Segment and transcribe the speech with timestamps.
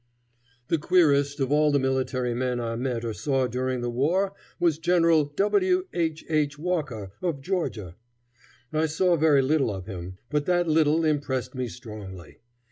[0.69, 4.79] The queerest of all the military men I met or saw during the war was
[4.79, 5.85] General W.
[5.93, 6.25] H.
[6.27, 6.57] H.
[6.57, 7.95] Walker, of Georgia.
[8.73, 12.39] I saw very little of him, but that little impressed me strongly.